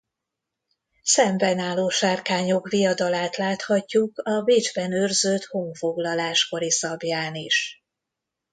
[1.01, 7.83] Szemben álló sárkányok viadalát láthatjuk a Bécsben őrzött honfoglalás kori szablyán is.